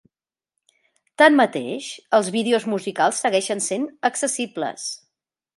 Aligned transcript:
Tanmateix, 1.23 1.91
els 2.19 2.31
vídeos 2.37 2.67
musicals 2.75 3.23
segueixen 3.27 3.65
sent 3.71 3.89
accessibles. 4.13 4.91